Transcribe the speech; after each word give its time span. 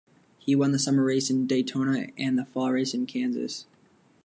He 0.39 0.55
won 0.55 0.71
the 0.71 0.79
summer 0.79 1.03
race 1.03 1.29
in 1.29 1.45
Daytona 1.45 2.07
and 2.17 2.35
the 2.35 2.45
fall 2.45 2.71
race 2.71 2.95
in 2.95 3.05
Kansas. 3.05 3.67